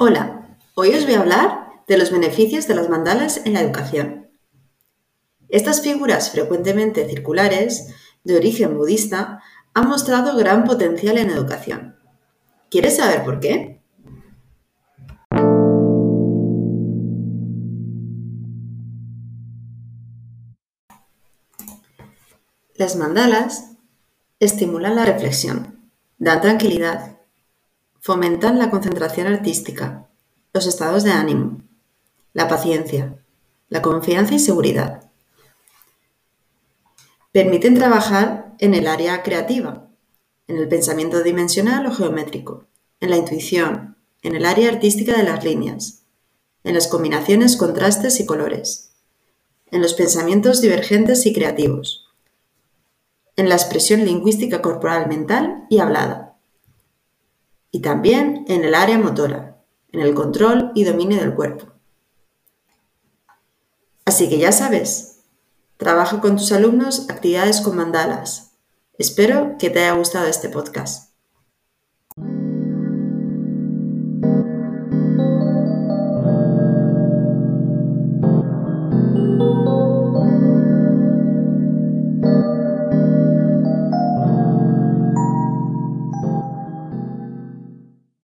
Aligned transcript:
Hoy 0.00 0.94
os 0.94 1.06
voy 1.06 1.14
a 1.14 1.20
hablar 1.20 1.82
de 1.88 1.98
los 1.98 2.12
beneficios 2.12 2.68
de 2.68 2.76
las 2.76 2.88
mandalas 2.88 3.44
en 3.44 3.54
la 3.54 3.62
educación. 3.62 4.30
Estas 5.48 5.82
figuras 5.82 6.30
frecuentemente 6.30 7.08
circulares, 7.08 7.92
de 8.22 8.36
origen 8.36 8.76
budista, 8.76 9.42
han 9.74 9.88
mostrado 9.88 10.36
gran 10.36 10.62
potencial 10.62 11.18
en 11.18 11.30
educación. 11.30 11.96
¿Quieres 12.70 12.98
saber 12.98 13.24
por 13.24 13.40
qué? 13.40 13.82
Las 22.76 22.94
mandalas 22.94 23.72
estimulan 24.38 24.94
la 24.94 25.04
reflexión, 25.04 25.90
dan 26.18 26.40
tranquilidad, 26.40 27.17
fomentan 28.08 28.58
la 28.58 28.70
concentración 28.70 29.26
artística, 29.26 30.08
los 30.54 30.66
estados 30.66 31.04
de 31.04 31.10
ánimo, 31.10 31.60
la 32.32 32.48
paciencia, 32.48 33.22
la 33.68 33.82
confianza 33.82 34.34
y 34.34 34.38
seguridad. 34.38 35.10
Permiten 37.32 37.74
trabajar 37.74 38.54
en 38.60 38.72
el 38.72 38.86
área 38.86 39.22
creativa, 39.22 39.90
en 40.46 40.56
el 40.56 40.68
pensamiento 40.68 41.22
dimensional 41.22 41.84
o 41.84 41.92
geométrico, 41.92 42.64
en 43.00 43.10
la 43.10 43.18
intuición, 43.18 43.98
en 44.22 44.36
el 44.36 44.46
área 44.46 44.70
artística 44.70 45.14
de 45.14 45.24
las 45.24 45.44
líneas, 45.44 46.06
en 46.64 46.72
las 46.72 46.88
combinaciones, 46.88 47.58
contrastes 47.58 48.20
y 48.20 48.24
colores, 48.24 48.94
en 49.70 49.82
los 49.82 49.92
pensamientos 49.92 50.62
divergentes 50.62 51.26
y 51.26 51.34
creativos, 51.34 52.08
en 53.36 53.50
la 53.50 53.56
expresión 53.56 54.06
lingüística 54.06 54.62
corporal 54.62 55.08
mental 55.08 55.66
y 55.68 55.80
hablada, 55.80 56.27
y 57.70 57.80
también 57.80 58.44
en 58.48 58.64
el 58.64 58.74
área 58.74 58.98
motora, 58.98 59.62
en 59.92 60.00
el 60.00 60.14
control 60.14 60.72
y 60.74 60.84
dominio 60.84 61.18
del 61.18 61.34
cuerpo. 61.34 61.66
Así 64.04 64.28
que 64.28 64.38
ya 64.38 64.52
sabes, 64.52 65.20
trabaja 65.76 66.20
con 66.20 66.36
tus 66.36 66.52
alumnos 66.52 67.08
actividades 67.10 67.60
con 67.60 67.76
mandalas. 67.76 68.52
Espero 68.96 69.56
que 69.58 69.70
te 69.70 69.80
haya 69.80 69.92
gustado 69.92 70.26
este 70.26 70.48
podcast. 70.48 71.07